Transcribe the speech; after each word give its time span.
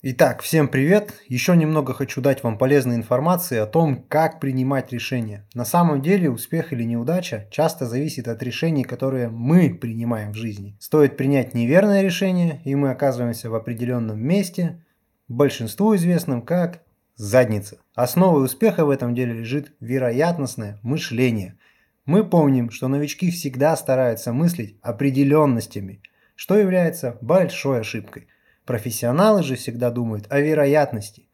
Итак, 0.00 0.42
всем 0.42 0.68
привет! 0.68 1.12
Еще 1.26 1.56
немного 1.56 1.92
хочу 1.92 2.20
дать 2.20 2.44
вам 2.44 2.56
полезной 2.56 2.94
информации 2.94 3.58
о 3.58 3.66
том, 3.66 4.04
как 4.08 4.38
принимать 4.38 4.92
решения. 4.92 5.44
На 5.54 5.64
самом 5.64 6.02
деле 6.02 6.30
успех 6.30 6.72
или 6.72 6.84
неудача 6.84 7.48
часто 7.50 7.84
зависит 7.84 8.28
от 8.28 8.40
решений, 8.40 8.84
которые 8.84 9.28
мы 9.28 9.74
принимаем 9.74 10.30
в 10.30 10.36
жизни. 10.36 10.76
Стоит 10.78 11.16
принять 11.16 11.52
неверное 11.52 12.00
решение, 12.00 12.62
и 12.64 12.76
мы 12.76 12.92
оказываемся 12.92 13.50
в 13.50 13.56
определенном 13.56 14.20
месте, 14.20 14.84
большинству 15.26 15.96
известным 15.96 16.42
как 16.42 16.82
задница. 17.16 17.78
Основой 17.96 18.44
успеха 18.44 18.84
в 18.84 18.90
этом 18.90 19.16
деле 19.16 19.32
лежит 19.32 19.72
вероятностное 19.80 20.78
мышление. 20.82 21.58
Мы 22.04 22.22
помним, 22.22 22.70
что 22.70 22.86
новички 22.86 23.32
всегда 23.32 23.76
стараются 23.76 24.32
мыслить 24.32 24.78
определенностями, 24.80 26.02
что 26.36 26.56
является 26.56 27.18
большой 27.20 27.80
ошибкой– 27.80 28.28
Профессионалы 28.68 29.42
же 29.42 29.56
всегда 29.56 29.90
думают 29.90 30.26
о 30.28 30.40
вероятности. 30.40 31.26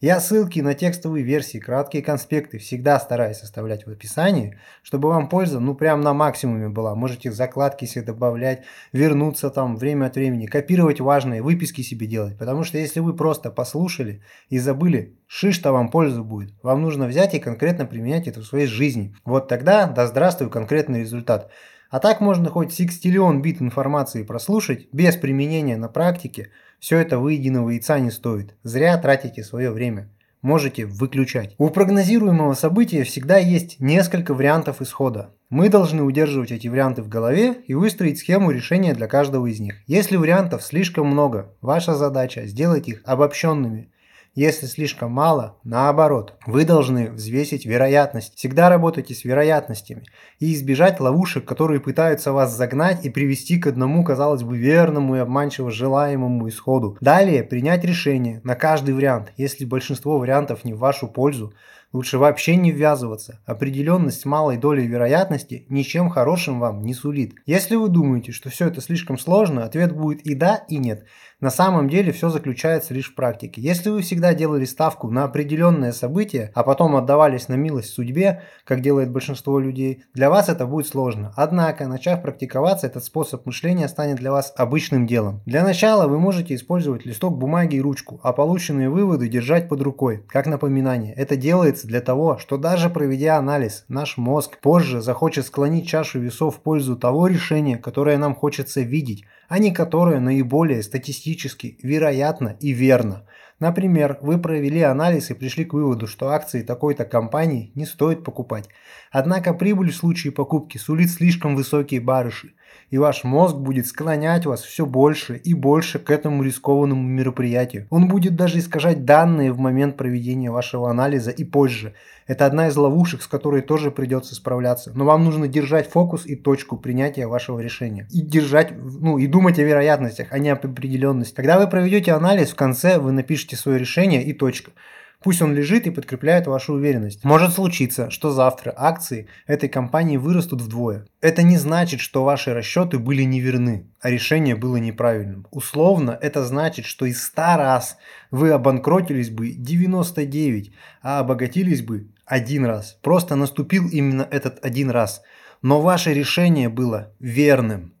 Я 0.00 0.20
ссылки 0.20 0.60
на 0.60 0.72
текстовые 0.72 1.22
версии, 1.22 1.58
краткие 1.58 2.02
конспекты 2.02 2.56
всегда 2.56 2.98
стараюсь 2.98 3.42
оставлять 3.42 3.86
в 3.86 3.90
описании, 3.90 4.56
чтобы 4.82 5.10
вам 5.10 5.28
польза 5.28 5.60
ну 5.60 5.74
прям 5.74 6.00
на 6.00 6.14
максимуме 6.14 6.70
была. 6.70 6.94
Можете 6.94 7.30
закладки 7.30 7.84
себе 7.84 8.06
добавлять, 8.06 8.62
вернуться 8.94 9.50
там 9.50 9.76
время 9.76 10.06
от 10.06 10.14
времени, 10.14 10.46
копировать 10.46 10.98
важные, 10.98 11.42
выписки 11.42 11.82
себе 11.82 12.06
делать. 12.06 12.38
Потому 12.38 12.64
что 12.64 12.78
если 12.78 13.00
вы 13.00 13.14
просто 13.14 13.50
послушали 13.50 14.22
и 14.48 14.58
забыли, 14.58 15.18
шиш-то 15.26 15.72
вам 15.72 15.90
пользу 15.90 16.24
будет. 16.24 16.54
Вам 16.62 16.80
нужно 16.80 17.06
взять 17.06 17.34
и 17.34 17.38
конкретно 17.38 17.84
применять 17.84 18.28
это 18.28 18.40
в 18.40 18.46
своей 18.46 18.66
жизни. 18.66 19.14
Вот 19.26 19.46
тогда 19.46 19.88
да 19.88 20.06
здравствуй 20.06 20.48
конкретный 20.48 21.00
результат. 21.00 21.50
А 21.90 22.00
так 22.00 22.22
можно 22.22 22.48
хоть 22.48 22.72
секстиллион 22.72 23.42
бит 23.42 23.60
информации 23.60 24.22
прослушать 24.22 24.88
без 24.90 25.16
применения 25.16 25.76
на 25.76 25.88
практике– 25.88 26.50
все 26.78 26.98
это 26.98 27.18
выеденного 27.18 27.70
яйца 27.70 27.98
не 27.98 28.10
стоит. 28.10 28.54
Зря 28.62 28.96
тратите 28.98 29.42
свое 29.42 29.70
время. 29.70 30.08
Можете 30.42 30.86
выключать. 30.86 31.54
У 31.58 31.68
прогнозируемого 31.68 32.54
события 32.54 33.02
всегда 33.02 33.38
есть 33.38 33.80
несколько 33.80 34.34
вариантов 34.34 34.80
исхода. 34.80 35.34
Мы 35.50 35.68
должны 35.68 36.02
удерживать 36.02 36.52
эти 36.52 36.68
варианты 36.68 37.02
в 37.02 37.08
голове 37.08 37.56
и 37.66 37.74
выстроить 37.74 38.18
схему 38.18 38.52
решения 38.52 38.94
для 38.94 39.08
каждого 39.08 39.46
из 39.46 39.58
них. 39.58 39.76
Если 39.86 40.16
вариантов 40.16 40.62
слишком 40.62 41.08
много, 41.08 41.52
ваша 41.60 41.94
задача 41.94 42.46
сделать 42.46 42.88
их 42.88 43.02
обобщенными– 43.04 43.90
если 44.38 44.66
слишком 44.66 45.10
мало, 45.10 45.56
наоборот, 45.64 46.34
вы 46.46 46.64
должны 46.64 47.10
взвесить 47.10 47.66
вероятность. 47.66 48.36
Всегда 48.36 48.68
работайте 48.68 49.12
с 49.12 49.24
вероятностями 49.24 50.04
и 50.38 50.54
избежать 50.54 51.00
ловушек, 51.00 51.44
которые 51.44 51.80
пытаются 51.80 52.32
вас 52.32 52.56
загнать 52.56 53.04
и 53.04 53.10
привести 53.10 53.58
к 53.58 53.66
одному, 53.66 54.04
казалось 54.04 54.44
бы, 54.44 54.56
верному 54.56 55.16
и 55.16 55.18
обманчиво 55.18 55.72
желаемому 55.72 56.48
исходу. 56.48 56.96
Далее 57.00 57.42
принять 57.42 57.84
решение 57.84 58.40
на 58.44 58.54
каждый 58.54 58.94
вариант. 58.94 59.32
Если 59.36 59.64
большинство 59.64 60.20
вариантов 60.20 60.62
не 60.62 60.72
в 60.72 60.78
вашу 60.78 61.08
пользу, 61.08 61.52
Лучше 61.92 62.18
вообще 62.18 62.56
не 62.56 62.70
ввязываться. 62.70 63.40
Определенность 63.46 64.26
малой 64.26 64.58
долей 64.58 64.86
вероятности 64.86 65.64
ничем 65.70 66.10
хорошим 66.10 66.60
вам 66.60 66.82
не 66.82 66.92
сулит. 66.92 67.34
Если 67.46 67.76
вы 67.76 67.88
думаете, 67.88 68.30
что 68.32 68.50
все 68.50 68.66
это 68.66 68.82
слишком 68.82 69.16
сложно, 69.16 69.64
ответ 69.64 69.96
будет 69.96 70.20
и 70.26 70.34
да, 70.34 70.64
и 70.68 70.76
нет. 70.76 71.06
На 71.40 71.50
самом 71.50 71.88
деле 71.88 72.10
все 72.10 72.30
заключается 72.30 72.92
лишь 72.92 73.12
в 73.12 73.14
практике. 73.14 73.60
Если 73.62 73.90
вы 73.90 74.02
всегда 74.02 74.34
делали 74.34 74.64
ставку 74.64 75.08
на 75.08 75.22
определенное 75.22 75.92
событие, 75.92 76.50
а 76.54 76.64
потом 76.64 76.96
отдавались 76.96 77.46
на 77.46 77.54
милость 77.54 77.90
судьбе, 77.90 78.42
как 78.64 78.80
делает 78.80 79.12
большинство 79.12 79.60
людей, 79.60 80.02
для 80.14 80.30
вас 80.30 80.48
это 80.48 80.66
будет 80.66 80.88
сложно. 80.88 81.32
Однако, 81.36 81.86
начав 81.86 82.22
практиковаться, 82.22 82.88
этот 82.88 83.04
способ 83.04 83.46
мышления 83.46 83.86
станет 83.86 84.16
для 84.16 84.32
вас 84.32 84.52
обычным 84.56 85.06
делом. 85.06 85.40
Для 85.46 85.62
начала 85.62 86.08
вы 86.08 86.18
можете 86.18 86.56
использовать 86.56 87.06
листок 87.06 87.38
бумаги 87.38 87.76
и 87.76 87.80
ручку, 87.80 88.18
а 88.24 88.32
полученные 88.32 88.90
выводы 88.90 89.28
держать 89.28 89.68
под 89.68 89.80
рукой, 89.82 90.24
как 90.28 90.46
напоминание. 90.46 91.14
Это 91.14 91.36
делается 91.78 91.86
для 91.86 92.00
того, 92.00 92.38
что 92.38 92.56
даже 92.56 92.90
проведя 92.90 93.36
анализ, 93.38 93.84
наш 93.88 94.16
мозг 94.16 94.58
позже 94.60 95.00
захочет 95.00 95.46
склонить 95.46 95.88
чашу 95.88 96.20
весов 96.20 96.56
в 96.56 96.60
пользу 96.60 96.96
того 96.96 97.28
решения, 97.28 97.76
которое 97.76 98.18
нам 98.18 98.34
хочется 98.34 98.80
видеть, 98.80 99.24
а 99.48 99.58
не 99.58 99.72
которое 99.72 100.20
наиболее 100.20 100.82
статистически 100.82 101.78
вероятно 101.82 102.56
и 102.60 102.72
верно. 102.72 103.22
Например, 103.60 104.18
вы 104.22 104.38
провели 104.38 104.82
анализ 104.82 105.30
и 105.30 105.34
пришли 105.34 105.64
к 105.64 105.72
выводу, 105.72 106.06
что 106.06 106.28
акции 106.28 106.62
такой-то 106.62 107.04
компании 107.04 107.72
не 107.74 107.86
стоит 107.86 108.22
покупать. 108.22 108.68
Однако 109.10 109.52
прибыль 109.52 109.90
в 109.90 109.96
случае 109.96 110.32
покупки 110.32 110.78
сулит 110.78 111.10
слишком 111.10 111.56
высокие 111.56 112.00
барыши, 112.00 112.52
и 112.90 112.98
ваш 112.98 113.24
мозг 113.24 113.56
будет 113.56 113.86
склонять 113.86 114.46
вас 114.46 114.62
все 114.62 114.86
больше 114.86 115.36
и 115.36 115.54
больше 115.54 115.98
к 115.98 116.10
этому 116.10 116.42
рискованному 116.42 117.02
мероприятию. 117.02 117.86
Он 117.90 118.08
будет 118.08 118.36
даже 118.36 118.58
искажать 118.58 119.04
данные 119.04 119.52
в 119.52 119.58
момент 119.58 119.96
проведения 119.96 120.50
вашего 120.50 120.90
анализа 120.90 121.30
и 121.30 121.44
позже. 121.44 121.94
Это 122.26 122.44
одна 122.44 122.68
из 122.68 122.76
ловушек, 122.76 123.22
с 123.22 123.26
которой 123.26 123.62
тоже 123.62 123.90
придется 123.90 124.34
справляться. 124.34 124.92
Но 124.94 125.06
вам 125.06 125.24
нужно 125.24 125.48
держать 125.48 125.90
фокус 125.90 126.26
и 126.26 126.36
точку 126.36 126.76
принятия 126.76 127.26
вашего 127.26 127.58
решения. 127.58 128.06
И 128.10 128.20
держать, 128.20 128.72
ну 128.78 129.16
и 129.18 129.26
думать 129.26 129.58
о 129.58 129.62
вероятностях, 129.62 130.28
а 130.30 130.38
не 130.38 130.50
об 130.50 130.64
определенности. 130.64 131.34
Когда 131.34 131.58
вы 131.58 131.66
проведете 131.68 132.12
анализ, 132.12 132.50
в 132.50 132.54
конце 132.54 132.98
вы 132.98 133.12
напишите 133.12 133.47
свое 133.54 133.78
решение 133.78 134.24
и 134.24 134.32
точка. 134.32 134.72
Пусть 135.20 135.42
он 135.42 135.52
лежит 135.52 135.86
и 135.86 135.90
подкрепляет 135.90 136.46
вашу 136.46 136.74
уверенность. 136.74 137.24
Может 137.24 137.52
случиться, 137.52 138.08
что 138.08 138.30
завтра 138.30 138.72
акции 138.76 139.26
этой 139.48 139.68
компании 139.68 140.16
вырастут 140.16 140.62
вдвое. 140.62 141.06
Это 141.20 141.42
не 141.42 141.56
значит, 141.56 141.98
что 141.98 142.22
ваши 142.22 142.54
расчеты 142.54 143.00
были 143.00 143.24
неверны, 143.24 143.90
а 144.00 144.10
решение 144.10 144.54
было 144.54 144.76
неправильным. 144.76 145.48
Условно, 145.50 146.16
это 146.22 146.44
значит, 146.44 146.84
что 146.84 147.04
из 147.04 147.20
100 147.24 147.42
раз 147.42 147.96
вы 148.30 148.50
обанкротились 148.50 149.30
бы 149.30 149.50
99, 149.50 150.72
а 151.02 151.18
обогатились 151.18 151.82
бы 151.82 152.12
один 152.24 152.64
раз. 152.64 152.96
Просто 153.02 153.34
наступил 153.34 153.88
именно 153.88 154.22
этот 154.30 154.64
один 154.64 154.90
раз. 154.90 155.22
Но 155.62 155.80
ваше 155.80 156.14
решение 156.14 156.68
было 156.68 157.12
верным. 157.18 157.97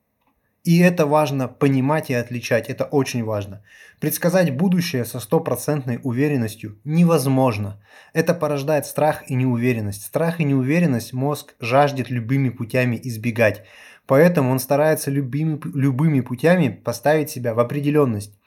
И 0.68 0.80
это 0.80 1.06
важно 1.06 1.48
понимать 1.48 2.10
и 2.10 2.12
отличать, 2.12 2.68
это 2.68 2.84
очень 2.84 3.24
важно. 3.24 3.62
Предсказать 4.00 4.54
будущее 4.54 5.06
со 5.06 5.18
стопроцентной 5.18 5.98
уверенностью 6.02 6.78
невозможно. 6.84 7.80
Это 8.12 8.34
порождает 8.34 8.84
страх 8.84 9.30
и 9.30 9.34
неуверенность. 9.34 10.02
Страх 10.02 10.40
и 10.40 10.44
неуверенность 10.44 11.14
мозг 11.14 11.54
жаждет 11.58 12.10
любыми 12.10 12.50
путями 12.50 13.00
избегать. 13.02 13.62
Поэтому 14.06 14.50
он 14.50 14.58
старается 14.58 15.10
любыми, 15.10 15.58
любыми 15.74 16.20
путями 16.20 16.68
поставить 16.68 17.30
себя 17.30 17.54
в 17.54 17.60
определенность. 17.60 18.37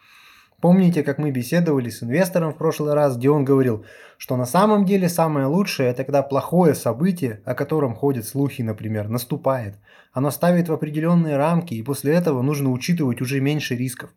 Помните, 0.61 1.01
как 1.01 1.17
мы 1.17 1.31
беседовали 1.31 1.89
с 1.89 2.03
инвестором 2.03 2.53
в 2.53 2.57
прошлый 2.57 2.93
раз, 2.93 3.17
где 3.17 3.31
он 3.31 3.43
говорил, 3.43 3.83
что 4.19 4.37
на 4.37 4.45
самом 4.45 4.85
деле 4.85 5.09
самое 5.09 5.47
лучшее– 5.47 5.89
это 5.91 6.03
когда 6.03 6.21
плохое 6.21 6.75
событие, 6.75 7.41
о 7.45 7.55
котором 7.55 7.95
ходят 7.95 8.27
слухи, 8.27 8.61
например, 8.61 9.09
наступает. 9.09 9.79
Оно 10.13 10.29
ставит 10.29 10.69
в 10.69 10.73
определенные 10.73 11.37
рамки, 11.37 11.73
и 11.73 11.81
после 11.81 12.13
этого 12.13 12.43
нужно 12.43 12.69
учитывать 12.69 13.21
уже 13.21 13.41
меньше 13.41 13.75
рисков. 13.75 14.11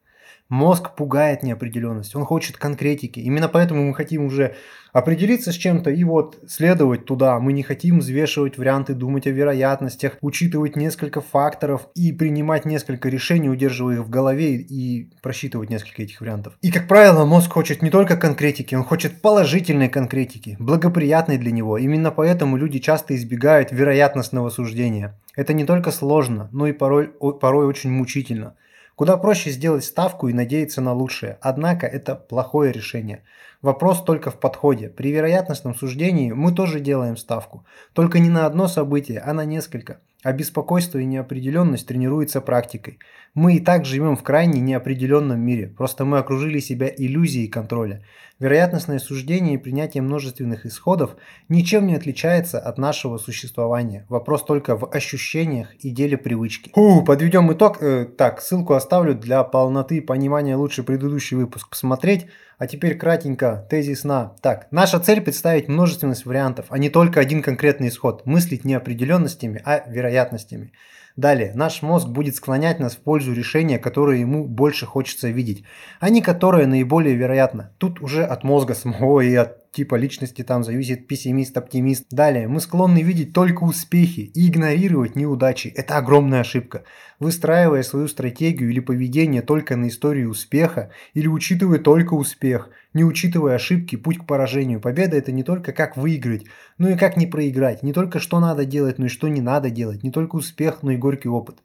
Мозг 0.51 0.95
пугает 0.95 1.43
неопределенность, 1.43 2.15
он 2.15 2.25
хочет 2.25 2.59
конкретики. 2.59 3.19
Именно 3.19 3.49
поэтому 3.49 3.83
мы 3.85 3.95
хотим 3.95 4.27
уже 4.27 4.55
определиться 4.93 5.53
с 5.53 5.55
чем-то 5.55 5.91
и 5.91 6.05
вот 6.05 6.39
следовать 6.47 7.07
туда. 7.07 7.41
Мы 7.41 7.55
не 7.55 7.63
хотим 7.63 7.99
взвешивать 7.99 8.59
варианты, 8.59 8.95
думать 8.95 9.27
о 9.27 9.31
вероятностях, 9.31 10.19
учитывать 10.21 10.77
несколько 10.77 11.23
факторов 11.23 11.89
и 11.95 12.13
принимать 12.13 12.67
несколько 12.67 13.09
решений, 13.09 13.49
удерживая 13.49 13.97
их 13.97 14.03
в 14.03 14.11
голове 14.11 14.57
и 14.57 15.11
просчитывать 15.23 15.71
несколько 15.71 16.03
этих 16.03 16.21
вариантов. 16.21 16.59
И, 16.61 16.71
как 16.71 16.89
правило, 16.89 17.25
мозг 17.25 17.51
хочет 17.51 17.83
не 17.83 17.91
только 17.91 18.17
конкретики, 18.17 18.75
он 18.75 18.85
хочет 18.85 19.23
положительной 19.23 19.89
конкретики, 19.89 20.57
благоприятной 20.61 21.39
для 21.39 21.53
него. 21.53 21.79
Именно 21.79 22.11
поэтому 22.11 22.59
люди 22.59 22.79
часто 22.79 23.17
избегают 23.17 23.73
вероятностного 23.73 24.51
суждения. 24.51 25.19
Это 25.35 25.55
не 25.55 25.65
только 25.65 25.91
сложно, 25.91 26.49
но 26.53 26.67
и 26.67 26.73
порой, 26.73 27.09
порой 27.09 27.67
очень 27.67 27.91
мучительно. 27.91 28.55
Куда 28.97 29.17
проще 29.17 29.51
сделать 29.51 29.85
ставку 29.85 30.29
и 30.29 30.33
надеяться 30.33 30.81
на 30.81 30.93
лучшее, 30.93 31.39
однако 31.41 31.87
это 31.87 32.15
плохое 32.15 32.73
решение. 32.73 33.25
Вопрос 33.61 34.05
только 34.05 34.31
в 34.31 34.39
подходе. 34.39 34.89
При 34.89 35.11
вероятностном 35.11 35.75
суждении 35.75 36.31
мы 36.31 36.53
тоже 36.53 36.79
делаем 36.79 37.17
ставку, 37.17 37.65
только 37.93 38.21
не 38.21 38.29
на 38.31 38.47
одно 38.47 38.69
событие, 38.69 39.19
а 39.19 39.33
на 39.33 39.45
несколько. 39.45 39.99
А 40.25 40.33
беспокойство 40.33 40.99
и 40.99 41.05
неопределенность 41.05 41.87
тренируются 41.87 42.41
практикой. 42.41 42.99
Мы 43.35 43.57
и 43.57 43.61
так 43.61 43.85
живем 43.85 44.17
в 44.17 44.23
крайне 44.23 44.61
неопределенном 44.61 45.39
мире, 45.39 45.69
просто 45.69 46.05
мы 46.05 46.19
окружили 46.19 46.61
себя 46.61 46.89
иллюзией 46.89 47.49
контроля. 47.49 48.03
Вероятностное 48.41 48.99
суждение 48.99 49.55
и 49.55 49.59
принятие 49.59 50.03
множественных 50.03 50.67
исходов 50.67 51.17
ничем 51.49 51.87
не 51.87 51.95
отличается 51.95 52.59
от 52.59 52.79
нашего 52.79 53.19
существования. 53.19 54.07
Вопрос 54.09 54.45
только 54.45 54.77
в 54.77 54.91
ощущениях 54.91 55.75
и 55.77 55.91
деле 55.91 56.17
привычки. 56.17 56.73
Фу, 56.75 57.05
подведем 57.05 57.53
итог. 57.53 57.83
Э, 57.83 58.07
так, 58.07 58.41
ссылку 58.41 58.73
оставлю 58.73 59.15
для 59.15 59.45
полноты 59.45 60.01
понимания 60.01 60.57
лучше 60.57 60.83
предыдущий 60.83 61.37
выпуск 61.37 61.69
посмотреть. 61.69 62.27
А 62.59 62.67
теперь 62.67 62.97
кратенько, 62.97 63.67
тезис 63.69 64.05
на. 64.05 64.35
Так, 64.41 64.69
наша 64.71 65.01
цель 65.01 65.21
представить 65.21 65.69
множественность 65.69 66.25
вариантов, 66.25 66.67
а 66.69 66.79
не 66.79 66.89
только 66.89 67.21
один 67.21 67.43
конкретный 67.43 67.89
исход. 67.89 68.27
Мыслить 68.27 68.65
не 68.65 68.75
определенностями, 68.75 69.61
а 69.65 69.83
вероятностями. 69.89 70.73
Далее, 71.17 71.53
наш 71.55 71.81
мозг 71.83 72.09
будет 72.09 72.35
склонять 72.35 72.81
нас 72.81 72.97
в 72.97 72.99
пользу 72.99 73.33
решения, 73.33 73.79
которое 73.79 74.19
ему 74.19 74.49
больше 74.49 74.85
хочется 74.85 75.29
видеть, 75.29 75.63
а 76.01 76.11
не 76.11 76.21
которое 76.21 76.67
наиболее 76.67 77.15
вероятно. 77.15 77.73
Тут 77.79 78.01
уже 78.01 78.25
от 78.25 78.43
мозга 78.43 78.75
самого 78.75 79.21
и 79.21 79.33
от 79.37 79.71
типа 79.71 79.95
личности 79.95 80.43
там 80.43 80.65
зависит 80.65 81.07
пессимист, 81.07 81.57
оптимист. 81.57 82.07
Далее, 82.11 82.49
мы 82.49 82.61
склонны 82.61 83.03
видеть 83.03 83.33
только 83.33 83.63
успехи 83.63 84.21
и 84.21 84.49
игнорировать 84.49 85.15
неудачи. 85.15 85.69
Это 85.69 85.99
огромная 85.99 86.41
ошибка. 86.41 86.83
Выстраивая 87.21 87.85
свою 87.85 88.09
стратегию 88.09 88.71
или 88.71 88.81
поведение 88.81 89.43
только 89.43 89.77
на 89.77 89.89
истории 89.89 90.25
успеха 90.25 90.91
или 91.13 91.29
учитывая 91.29 91.79
только 91.79 92.15
успех, 92.15 92.71
не 92.95 93.05
учитывая 93.05 93.57
ошибки, 93.57 93.97
путь 93.97 94.19
к 94.19 94.27
поражению. 94.27 94.81
Победа 94.81 95.17
это 95.17 95.33
не 95.33 95.43
только 95.43 95.73
как 95.73 95.97
выиграть, 95.97 96.45
но 96.79 96.89
и 96.89 96.97
как 96.97 97.17
не 97.17 97.27
проиграть. 97.27 97.83
Не 97.83 97.93
только 97.93 98.21
что 98.21 98.41
надо 98.41 98.65
делать, 98.65 98.99
но 98.99 99.07
и 99.07 99.11
что 99.11 99.29
не 99.29 99.41
надо 99.41 99.69
делать. 99.69 100.03
Не 100.03 100.11
только 100.11 100.37
успех, 100.37 100.83
но 100.83 100.93
и 100.93 100.97
горький 100.97 101.29
опыт. 101.29 101.59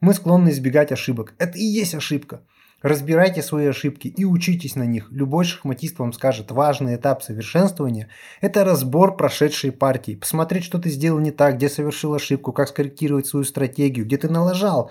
Мы 0.00 0.14
склонны 0.14 0.48
избегать 0.48 0.90
ошибок. 0.90 1.34
Это 1.38 1.58
и 1.58 1.64
есть 1.64 1.94
ошибка. 1.94 2.40
Разбирайте 2.82 3.42
свои 3.42 3.66
ошибки 3.66 4.08
и 4.08 4.24
учитесь 4.24 4.74
на 4.74 4.82
них. 4.82 5.06
Любой 5.12 5.44
шахматист 5.44 6.00
вам 6.00 6.12
скажет, 6.12 6.50
важный 6.50 6.96
этап 6.96 7.22
совершенствования– 7.22 8.08
это 8.40 8.64
разбор 8.64 9.16
прошедшей 9.16 9.70
партии. 9.70 10.16
Посмотреть, 10.16 10.64
что 10.64 10.80
ты 10.80 10.90
сделал 10.90 11.20
не 11.20 11.30
так, 11.30 11.56
где 11.56 11.68
совершил 11.68 12.14
ошибку, 12.14 12.52
как 12.52 12.68
скорректировать 12.68 13.28
свою 13.28 13.44
стратегию, 13.44 14.04
где 14.04 14.16
ты 14.16 14.28
налажал. 14.28 14.90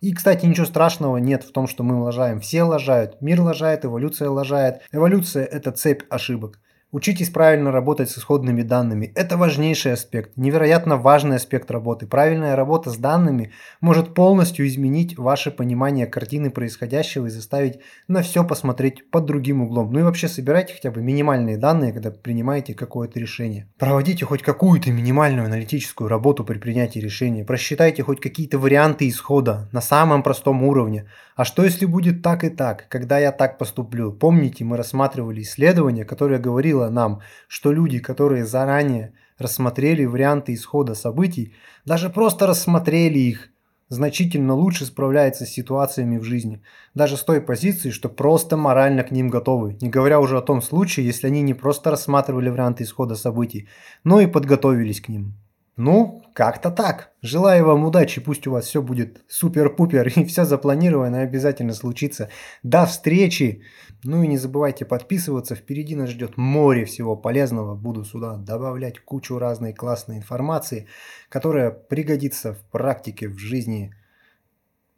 И, 0.00 0.12
кстати, 0.12 0.46
ничего 0.46 0.66
страшного 0.66 1.16
нет 1.18 1.44
в 1.44 1.52
том, 1.52 1.66
что 1.66 1.82
мы 1.82 2.02
лажаем. 2.02 2.40
Все 2.40 2.62
лажают. 2.62 3.20
Мир 3.20 3.40
лажает, 3.40 3.84
эволюция 3.84 4.28
лажает. 4.30 4.82
Эволюция– 4.92 5.44
это 5.50 5.72
цепь 5.72 6.02
ошибок. 6.10 6.60
Учитесь 6.94 7.28
правильно 7.28 7.72
работать 7.72 8.08
с 8.08 8.18
исходными 8.18 8.62
данными. 8.62 9.10
Это 9.16 9.36
важнейший 9.36 9.94
аспект, 9.94 10.36
невероятно 10.36 10.96
важный 10.96 11.38
аспект 11.38 11.68
работы. 11.72 12.06
Правильная 12.06 12.54
работа 12.54 12.90
с 12.90 12.96
данными 12.96 13.50
может 13.80 14.14
полностью 14.14 14.64
изменить 14.68 15.18
ваше 15.18 15.50
понимание 15.50 16.06
картины 16.06 16.52
происходящего 16.52 17.26
и 17.26 17.30
заставить 17.30 17.80
на 18.06 18.22
все 18.22 18.44
посмотреть 18.44 19.10
под 19.10 19.24
другим 19.24 19.62
углом. 19.62 19.92
Ну 19.92 19.98
и 19.98 20.02
вообще 20.04 20.28
собирайте 20.28 20.74
хотя 20.74 20.92
бы 20.92 21.02
минимальные 21.02 21.56
данные, 21.56 21.92
когда 21.92 22.12
принимаете 22.12 22.74
какое-то 22.74 23.18
решение. 23.18 23.68
Проводите 23.76 24.24
хоть 24.24 24.42
какую-то 24.42 24.92
минимальную 24.92 25.46
аналитическую 25.46 26.06
работу 26.06 26.44
при 26.44 26.58
принятии 26.58 27.00
решения. 27.00 27.44
Просчитайте 27.44 28.04
хоть 28.04 28.20
какие-то 28.20 28.60
варианты 28.60 29.08
исхода 29.08 29.68
на 29.72 29.80
самом 29.80 30.22
простом 30.22 30.62
уровне. 30.62 31.08
А 31.34 31.44
что 31.44 31.64
если 31.64 31.86
будет 31.86 32.22
так 32.22 32.44
и 32.44 32.50
так, 32.50 32.86
когда 32.88 33.18
я 33.18 33.32
так 33.32 33.58
поступлю? 33.58 34.12
Помните, 34.12 34.62
мы 34.62 34.76
рассматривали 34.76 35.42
исследование, 35.42 36.04
которое 36.04 36.38
говорило 36.38 36.83
нам, 36.90 37.20
что 37.48 37.72
люди, 37.72 37.98
которые 37.98 38.44
заранее 38.44 39.12
рассмотрели 39.38 40.04
варианты 40.04 40.54
исхода 40.54 40.94
событий, 40.94 41.54
даже 41.84 42.10
просто 42.10 42.46
рассмотрели 42.46 43.18
их, 43.18 43.50
значительно 43.88 44.54
лучше 44.54 44.86
справляются 44.86 45.44
с 45.44 45.50
ситуациями 45.50 46.18
в 46.18 46.24
жизни, 46.24 46.62
даже 46.94 47.16
с 47.16 47.22
той 47.22 47.40
позиции, 47.40 47.90
что 47.90 48.08
просто 48.08 48.56
морально 48.56 49.02
к 49.04 49.10
ним 49.10 49.28
готовы, 49.28 49.76
не 49.80 49.90
говоря 49.90 50.20
уже 50.20 50.38
о 50.38 50.42
том 50.42 50.62
случае, 50.62 51.06
если 51.06 51.26
они 51.26 51.42
не 51.42 51.54
просто 51.54 51.90
рассматривали 51.90 52.48
варианты 52.48 52.84
исхода 52.84 53.14
событий, 53.14 53.68
но 54.04 54.20
и 54.20 54.26
подготовились 54.26 55.00
к 55.00 55.08
ним. 55.08 55.34
Ну, 55.76 56.22
как-то 56.34 56.70
так. 56.70 57.10
Желаю 57.20 57.64
вам 57.66 57.84
удачи, 57.84 58.20
пусть 58.20 58.46
у 58.46 58.52
вас 58.52 58.66
все 58.66 58.80
будет 58.80 59.24
супер-пупер 59.28 60.06
и 60.06 60.24
все 60.24 60.44
запланировано 60.44 61.22
обязательно 61.22 61.74
случится. 61.74 62.28
До 62.62 62.86
встречи! 62.86 63.62
Ну 64.04 64.22
и 64.22 64.28
не 64.28 64.36
забывайте 64.36 64.84
подписываться, 64.84 65.54
впереди 65.54 65.96
нас 65.96 66.10
ждет 66.10 66.36
море 66.36 66.84
всего 66.84 67.16
полезного. 67.16 67.74
Буду 67.74 68.04
сюда 68.04 68.36
добавлять 68.36 69.00
кучу 69.00 69.38
разной 69.38 69.72
классной 69.72 70.18
информации, 70.18 70.86
которая 71.28 71.70
пригодится 71.70 72.52
в 72.52 72.60
практике, 72.70 73.28
в 73.28 73.38
жизни. 73.38 73.94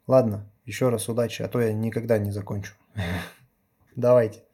Ладно, 0.07 0.51
еще 0.67 0.91
раз 0.91 1.09
удачи, 1.09 1.43
а 1.43 1.49
то 1.49 1.61
я 1.61 1.73
никогда 1.73 2.19
не 2.19 2.33
закончу. 2.33 2.75
Давайте. 3.97 4.46